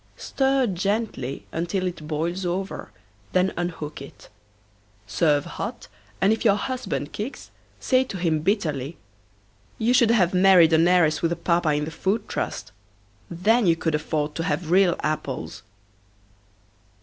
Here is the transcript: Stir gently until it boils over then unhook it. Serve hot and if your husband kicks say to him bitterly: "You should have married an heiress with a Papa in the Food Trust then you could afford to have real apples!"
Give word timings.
Stir 0.17 0.65
gently 0.65 1.45
until 1.51 1.85
it 1.85 2.07
boils 2.07 2.43
over 2.43 2.89
then 3.33 3.53
unhook 3.55 4.01
it. 4.01 4.29
Serve 5.05 5.45
hot 5.45 5.87
and 6.19 6.33
if 6.33 6.43
your 6.43 6.55
husband 6.55 7.11
kicks 7.11 7.51
say 7.79 8.03
to 8.05 8.17
him 8.17 8.39
bitterly: 8.39 8.97
"You 9.77 9.93
should 9.93 10.09
have 10.09 10.33
married 10.33 10.73
an 10.73 10.87
heiress 10.87 11.21
with 11.21 11.31
a 11.31 11.35
Papa 11.35 11.69
in 11.73 11.85
the 11.85 11.91
Food 11.91 12.27
Trust 12.27 12.71
then 13.29 13.67
you 13.67 13.75
could 13.75 13.93
afford 13.93 14.33
to 14.33 14.43
have 14.43 14.71
real 14.71 14.95
apples!" 15.01 15.61